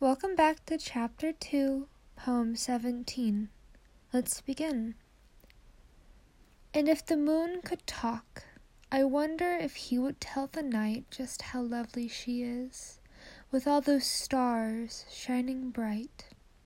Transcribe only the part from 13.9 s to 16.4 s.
stars shining bright.